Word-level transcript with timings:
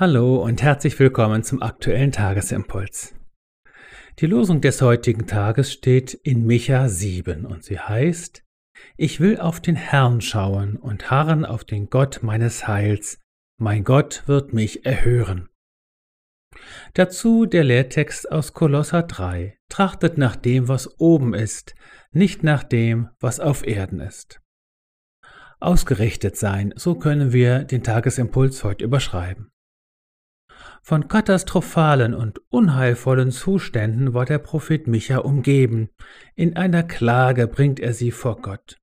Hallo 0.00 0.36
und 0.44 0.62
herzlich 0.62 0.96
willkommen 1.00 1.42
zum 1.42 1.60
aktuellen 1.60 2.12
Tagesimpuls. 2.12 3.16
Die 4.20 4.26
Losung 4.26 4.60
des 4.60 4.80
heutigen 4.80 5.26
Tages 5.26 5.72
steht 5.72 6.14
in 6.14 6.46
Micha 6.46 6.88
7 6.88 7.44
und 7.44 7.64
sie 7.64 7.80
heißt, 7.80 8.44
Ich 8.96 9.18
will 9.18 9.40
auf 9.40 9.58
den 9.58 9.74
Herrn 9.74 10.20
schauen 10.20 10.76
und 10.76 11.10
harren 11.10 11.44
auf 11.44 11.64
den 11.64 11.90
Gott 11.90 12.20
meines 12.22 12.68
Heils, 12.68 13.18
mein 13.56 13.82
Gott 13.82 14.22
wird 14.26 14.52
mich 14.52 14.86
erhören. 14.86 15.48
Dazu 16.94 17.44
der 17.44 17.64
Lehrtext 17.64 18.30
aus 18.30 18.54
Kolosser 18.54 19.02
3, 19.02 19.58
trachtet 19.68 20.16
nach 20.16 20.36
dem, 20.36 20.68
was 20.68 21.00
oben 21.00 21.34
ist, 21.34 21.74
nicht 22.12 22.44
nach 22.44 22.62
dem, 22.62 23.08
was 23.18 23.40
auf 23.40 23.66
Erden 23.66 23.98
ist. 23.98 24.40
Ausgerichtet 25.58 26.36
sein, 26.36 26.72
so 26.76 26.94
können 26.94 27.32
wir 27.32 27.64
den 27.64 27.82
Tagesimpuls 27.82 28.62
heute 28.62 28.84
überschreiben. 28.84 29.50
Von 30.88 31.06
katastrophalen 31.06 32.14
und 32.14 32.40
unheilvollen 32.48 33.30
Zuständen 33.30 34.14
war 34.14 34.24
der 34.24 34.38
Prophet 34.38 34.86
Micha 34.86 35.18
umgeben. 35.18 35.90
In 36.34 36.56
einer 36.56 36.82
Klage 36.82 37.46
bringt 37.46 37.78
er 37.78 37.92
sie 37.92 38.10
vor 38.10 38.40
Gott. 38.40 38.78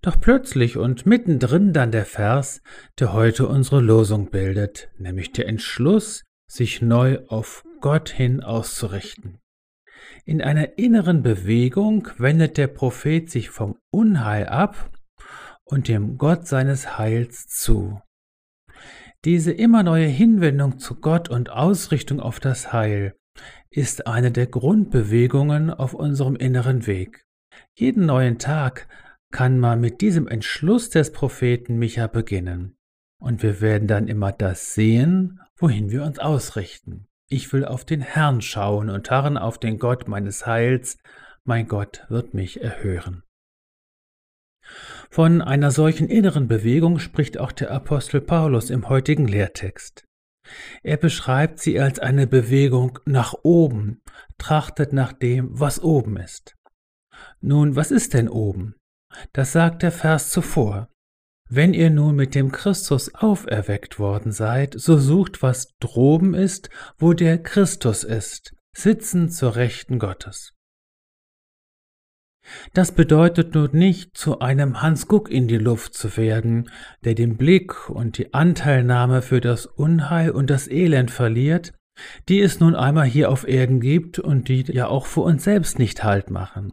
Doch 0.00 0.18
plötzlich 0.18 0.78
und 0.78 1.04
mittendrin 1.04 1.74
dann 1.74 1.92
der 1.92 2.06
Vers, 2.06 2.62
der 2.98 3.12
heute 3.12 3.46
unsere 3.46 3.82
Losung 3.82 4.30
bildet, 4.30 4.88
nämlich 4.96 5.30
der 5.32 5.48
Entschluss, 5.48 6.24
sich 6.50 6.80
neu 6.80 7.18
auf 7.28 7.62
Gott 7.82 8.08
hin 8.08 8.42
auszurichten. 8.42 9.38
In 10.24 10.40
einer 10.40 10.78
inneren 10.78 11.22
Bewegung 11.22 12.08
wendet 12.16 12.56
der 12.56 12.68
Prophet 12.68 13.28
sich 13.28 13.50
vom 13.50 13.76
Unheil 13.90 14.46
ab 14.46 14.90
und 15.66 15.88
dem 15.88 16.16
Gott 16.16 16.46
seines 16.46 16.96
Heils 16.96 17.48
zu. 17.48 18.00
Diese 19.24 19.52
immer 19.52 19.82
neue 19.82 20.06
Hinwendung 20.06 20.78
zu 20.78 20.94
Gott 21.00 21.28
und 21.28 21.50
Ausrichtung 21.50 22.20
auf 22.20 22.38
das 22.38 22.72
Heil 22.72 23.16
ist 23.70 24.06
eine 24.06 24.30
der 24.30 24.46
Grundbewegungen 24.46 25.70
auf 25.70 25.92
unserem 25.92 26.36
inneren 26.36 26.86
Weg. 26.86 27.26
Jeden 27.74 28.06
neuen 28.06 28.38
Tag 28.38 28.88
kann 29.30 29.58
man 29.58 29.80
mit 29.80 30.00
diesem 30.00 30.28
Entschluss 30.28 30.88
des 30.90 31.12
Propheten 31.12 31.78
Micha 31.78 32.06
beginnen. 32.06 32.76
Und 33.20 33.42
wir 33.42 33.60
werden 33.60 33.88
dann 33.88 34.06
immer 34.06 34.32
das 34.32 34.74
sehen, 34.74 35.40
wohin 35.56 35.90
wir 35.90 36.04
uns 36.04 36.18
ausrichten. 36.18 37.08
Ich 37.28 37.52
will 37.52 37.64
auf 37.64 37.84
den 37.84 38.00
Herrn 38.00 38.40
schauen 38.40 38.88
und 38.88 39.10
harren 39.10 39.36
auf 39.36 39.58
den 39.58 39.78
Gott 39.78 40.08
meines 40.08 40.46
Heils. 40.46 40.98
Mein 41.44 41.66
Gott 41.66 42.06
wird 42.08 42.34
mich 42.34 42.62
erhören. 42.62 43.22
Von 45.10 45.40
einer 45.42 45.70
solchen 45.70 46.08
inneren 46.08 46.48
Bewegung 46.48 46.98
spricht 46.98 47.38
auch 47.38 47.52
der 47.52 47.70
Apostel 47.70 48.20
Paulus 48.20 48.70
im 48.70 48.88
heutigen 48.88 49.26
Lehrtext. 49.26 50.04
Er 50.82 50.96
beschreibt 50.96 51.60
sie 51.60 51.78
als 51.80 51.98
eine 51.98 52.26
Bewegung 52.26 52.98
nach 53.04 53.34
oben, 53.42 54.00
trachtet 54.38 54.92
nach 54.92 55.12
dem, 55.12 55.48
was 55.50 55.82
oben 55.82 56.16
ist. 56.16 56.56
Nun, 57.40 57.76
was 57.76 57.90
ist 57.90 58.14
denn 58.14 58.28
oben? 58.28 58.74
Das 59.32 59.52
sagt 59.52 59.82
der 59.82 59.92
Vers 59.92 60.30
zuvor. 60.30 60.88
Wenn 61.50 61.72
ihr 61.72 61.88
nun 61.90 62.14
mit 62.14 62.34
dem 62.34 62.52
Christus 62.52 63.14
auferweckt 63.14 63.98
worden 63.98 64.32
seid, 64.32 64.74
so 64.78 64.98
sucht, 64.98 65.42
was 65.42 65.74
droben 65.80 66.34
ist, 66.34 66.68
wo 66.98 67.14
der 67.14 67.42
Christus 67.42 68.04
ist, 68.04 68.54
sitzen 68.76 69.30
zur 69.30 69.56
Rechten 69.56 69.98
Gottes. 69.98 70.57
Das 72.72 72.92
bedeutet 72.92 73.54
nun 73.54 73.70
nicht, 73.72 74.16
zu 74.16 74.40
einem 74.40 74.82
Hans 74.82 75.08
Guck 75.08 75.30
in 75.30 75.48
die 75.48 75.58
Luft 75.58 75.94
zu 75.94 76.16
werden, 76.16 76.70
der 77.04 77.14
den 77.14 77.36
Blick 77.36 77.90
und 77.90 78.18
die 78.18 78.34
Anteilnahme 78.34 79.22
für 79.22 79.40
das 79.40 79.66
Unheil 79.66 80.30
und 80.30 80.50
das 80.50 80.68
Elend 80.68 81.10
verliert, 81.10 81.74
die 82.28 82.40
es 82.40 82.60
nun 82.60 82.74
einmal 82.74 83.06
hier 83.06 83.30
auf 83.30 83.46
Erden 83.46 83.80
gibt 83.80 84.18
und 84.18 84.48
die 84.48 84.62
ja 84.62 84.86
auch 84.86 85.06
für 85.06 85.22
uns 85.22 85.44
selbst 85.44 85.78
nicht 85.78 86.04
Halt 86.04 86.30
machen. 86.30 86.72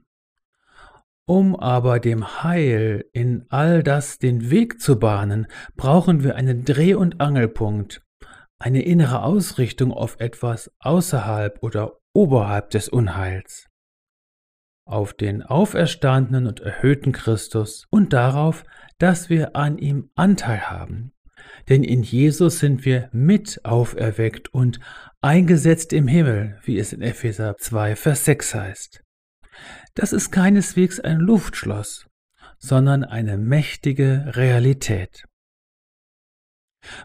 Um 1.27 1.55
aber 1.55 1.99
dem 1.99 2.43
Heil 2.43 3.05
in 3.11 3.45
all 3.49 3.81
das 3.81 4.19
den 4.19 4.51
Weg 4.51 4.79
zu 4.79 4.99
bahnen, 4.99 5.47
brauchen 5.75 6.23
wir 6.23 6.35
einen 6.35 6.65
Dreh- 6.65 6.93
und 6.93 7.19
Angelpunkt, 7.19 8.03
eine 8.59 8.83
innere 8.83 9.23
Ausrichtung 9.23 9.91
auf 9.91 10.17
etwas 10.19 10.71
außerhalb 10.79 11.63
oder 11.63 11.97
oberhalb 12.13 12.69
des 12.69 12.89
Unheils 12.89 13.67
auf 14.85 15.13
den 15.13 15.41
auferstandenen 15.41 16.47
und 16.47 16.59
erhöhten 16.61 17.11
Christus 17.11 17.85
und 17.89 18.13
darauf, 18.13 18.63
dass 18.97 19.29
wir 19.29 19.55
an 19.55 19.77
ihm 19.77 20.09
Anteil 20.15 20.69
haben. 20.69 21.11
Denn 21.69 21.83
in 21.83 22.03
Jesus 22.03 22.59
sind 22.59 22.85
wir 22.85 23.09
mit 23.11 23.59
auferweckt 23.63 24.53
und 24.53 24.79
eingesetzt 25.21 25.93
im 25.93 26.07
Himmel, 26.07 26.59
wie 26.63 26.77
es 26.77 26.93
in 26.93 27.01
Epheser 27.01 27.57
2, 27.57 27.95
Vers 27.95 28.25
6 28.25 28.55
heißt. 28.55 29.01
Das 29.95 30.13
ist 30.13 30.31
keineswegs 30.31 30.99
ein 30.99 31.17
Luftschloss, 31.17 32.07
sondern 32.59 33.03
eine 33.03 33.37
mächtige 33.37 34.33
Realität. 34.35 35.25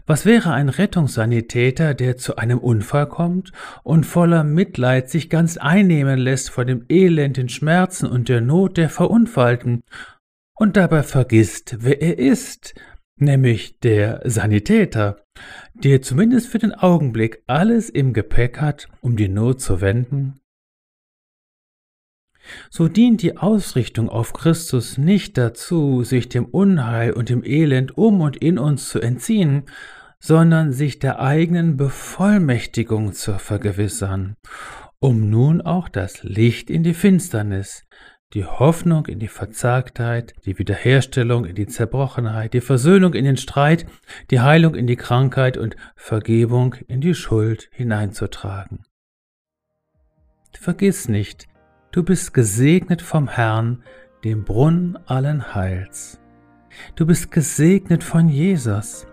Was 0.05 0.25
wäre 0.25 0.51
ein 0.53 0.69
Rettungssanitäter, 0.69 1.93
der 1.93 2.17
zu 2.17 2.35
einem 2.35 2.59
Unfall 2.59 3.07
kommt 3.07 3.51
und 3.83 4.05
voller 4.05 4.43
Mitleid 4.43 5.09
sich 5.09 5.29
ganz 5.29 5.57
einnehmen 5.57 6.19
lässt 6.19 6.49
vor 6.49 6.65
dem 6.65 6.85
Elend, 6.89 7.37
den 7.37 7.49
Schmerzen 7.49 8.07
und 8.07 8.29
der 8.29 8.41
Not 8.41 8.77
der 8.77 8.89
Verunfallten 8.89 9.83
und 10.55 10.77
dabei 10.77 11.03
vergisst, 11.03 11.77
wer 11.79 12.01
er 12.01 12.19
ist, 12.19 12.75
nämlich 13.17 13.79
der 13.79 14.21
Sanitäter, 14.25 15.23
der 15.73 16.01
zumindest 16.01 16.47
für 16.47 16.59
den 16.59 16.73
Augenblick 16.73 17.43
alles 17.47 17.89
im 17.89 18.13
Gepäck 18.13 18.59
hat, 18.59 18.87
um 19.01 19.15
die 19.15 19.29
Not 19.29 19.61
zu 19.61 19.81
wenden? 19.81 20.40
So 22.69 22.87
dient 22.87 23.21
die 23.21 23.37
Ausrichtung 23.37 24.09
auf 24.09 24.33
Christus 24.33 24.97
nicht 24.97 25.37
dazu, 25.37 26.03
sich 26.03 26.29
dem 26.29 26.45
Unheil 26.45 27.13
und 27.13 27.29
dem 27.29 27.43
Elend 27.43 27.97
um 27.97 28.21
und 28.21 28.37
in 28.37 28.57
uns 28.57 28.89
zu 28.89 28.99
entziehen, 28.99 29.63
sondern 30.19 30.71
sich 30.71 30.99
der 30.99 31.19
eigenen 31.19 31.77
Bevollmächtigung 31.77 33.13
zu 33.13 33.39
vergewissern, 33.39 34.35
um 34.99 35.29
nun 35.29 35.61
auch 35.61 35.89
das 35.89 36.23
Licht 36.23 36.69
in 36.69 36.83
die 36.83 36.93
Finsternis, 36.93 37.83
die 38.33 38.45
Hoffnung 38.45 39.07
in 39.07 39.19
die 39.19 39.27
Verzagtheit, 39.27 40.33
die 40.45 40.57
Wiederherstellung 40.57 41.45
in 41.45 41.55
die 41.55 41.67
Zerbrochenheit, 41.67 42.53
die 42.53 42.61
Versöhnung 42.61 43.13
in 43.13 43.25
den 43.25 43.37
Streit, 43.37 43.85
die 44.29 44.39
Heilung 44.39 44.75
in 44.75 44.87
die 44.87 44.95
Krankheit 44.95 45.57
und 45.57 45.75
Vergebung 45.95 46.75
in 46.87 47.01
die 47.01 47.15
Schuld 47.15 47.67
hineinzutragen. 47.71 48.85
Vergiss 50.53 51.09
nicht, 51.09 51.47
Du 51.91 52.03
bist 52.03 52.33
gesegnet 52.33 53.01
vom 53.01 53.27
Herrn, 53.27 53.83
dem 54.23 54.45
Brunnen 54.45 54.97
allen 55.07 55.53
Heils. 55.53 56.21
Du 56.95 57.05
bist 57.05 57.31
gesegnet 57.31 58.01
von 58.01 58.29
Jesus. 58.29 59.05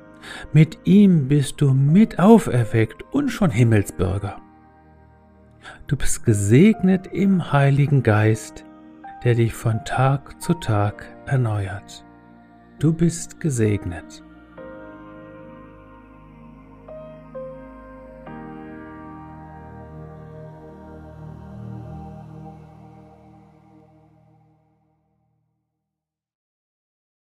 Mit 0.53 0.79
ihm 0.85 1.27
bist 1.27 1.61
du 1.61 1.73
mit 1.73 2.21
auferweckt 2.21 3.03
und 3.11 3.31
schon 3.31 3.51
Himmelsbürger. 3.51 4.41
Du 5.89 5.97
bist 5.97 6.25
gesegnet 6.25 7.09
im 7.09 7.53
Heiligen 7.53 8.05
Geist, 8.05 8.65
der 9.25 9.35
dich 9.35 9.55
von 9.55 9.85
Tag 9.85 10.41
zu 10.41 10.55
Tag 10.55 11.05
erneuert. 11.27 12.05
Du 12.79 12.93
bist 12.93 13.41
gesegnet. 13.41 14.23